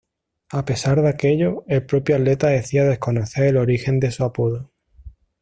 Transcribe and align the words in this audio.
A 0.49 0.65
pesar 0.65 0.99
de 1.03 1.09
aquello, 1.09 1.63
el 1.67 1.85
propio 1.85 2.15
atleta 2.15 2.47
decía 2.47 2.85
desconocer 2.85 3.45
el 3.45 3.57
origen 3.57 3.99
de 3.99 4.09
su 4.09 4.23
apodo. 4.23 4.71